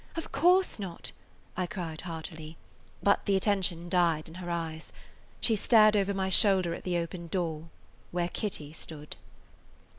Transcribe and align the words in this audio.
Of 0.15 0.31
course 0.31 0.79
not!" 0.79 1.11
I 1.55 1.67
cried 1.67 2.01
heartily, 2.01 2.57
but 3.03 3.23
the 3.27 3.35
attention 3.35 3.87
died 3.87 4.27
in 4.27 4.33
her 4.41 4.49
eyes. 4.49 4.91
She 5.39 5.55
stared 5.55 5.95
over 5.95 6.11
my 6.15 6.27
shoulder 6.27 6.73
at 6.73 6.83
the 6.85 6.97
open 6.97 7.27
door, 7.27 7.69
where 8.09 8.29
Kitty 8.29 8.73
stood. 8.73 9.15